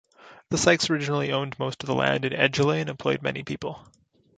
The 0.49 0.57
Sykes 0.57 0.89
originally 0.89 1.31
owned 1.31 1.59
most 1.59 1.83
of 1.83 1.87
the 1.87 1.93
land 1.93 2.25
in 2.25 2.33
Edgeley, 2.33 2.81
and 2.81 2.89
employed 2.89 3.21
many 3.21 3.43
people. 3.43 3.85